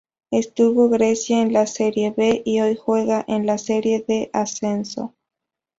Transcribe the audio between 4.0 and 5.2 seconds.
de Ascenso.